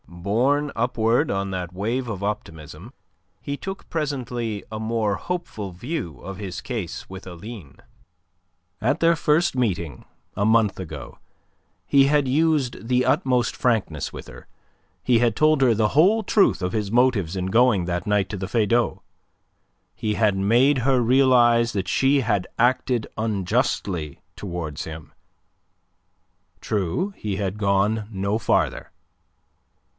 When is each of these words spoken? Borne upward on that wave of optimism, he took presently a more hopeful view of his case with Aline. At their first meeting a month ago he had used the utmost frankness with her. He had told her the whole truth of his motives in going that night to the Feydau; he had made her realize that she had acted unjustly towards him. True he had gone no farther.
Borne 0.07 0.71
upward 0.75 1.31
on 1.31 1.49
that 1.51 1.73
wave 1.73 2.07
of 2.07 2.23
optimism, 2.23 2.93
he 3.39 3.55
took 3.55 3.89
presently 3.89 4.63
a 4.71 4.79
more 4.79 5.15
hopeful 5.15 5.71
view 5.71 6.19
of 6.19 6.37
his 6.37 6.59
case 6.61 7.07
with 7.09 7.25
Aline. 7.27 7.77
At 8.79 8.99
their 8.99 9.15
first 9.15 9.55
meeting 9.55 10.05
a 10.35 10.45
month 10.45 10.79
ago 10.79 11.17
he 11.85 12.05
had 12.05 12.27
used 12.27 12.87
the 12.87 13.05
utmost 13.05 13.55
frankness 13.55 14.11
with 14.11 14.27
her. 14.27 14.47
He 15.03 15.19
had 15.19 15.35
told 15.35 15.61
her 15.61 15.73
the 15.73 15.89
whole 15.89 16.23
truth 16.23 16.61
of 16.61 16.73
his 16.73 16.91
motives 16.91 17.35
in 17.35 17.47
going 17.47 17.85
that 17.85 18.07
night 18.07 18.29
to 18.29 18.37
the 18.37 18.47
Feydau; 18.47 19.01
he 19.95 20.15
had 20.15 20.35
made 20.35 20.79
her 20.79 20.99
realize 21.01 21.73
that 21.73 21.87
she 21.87 22.21
had 22.21 22.47
acted 22.59 23.07
unjustly 23.17 24.21
towards 24.35 24.83
him. 24.83 25.13
True 26.59 27.11
he 27.15 27.37
had 27.37 27.57
gone 27.57 28.07
no 28.11 28.37
farther. 28.39 28.91